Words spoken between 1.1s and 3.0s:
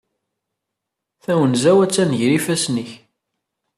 Tawenza-w attan gar ifassen-ik.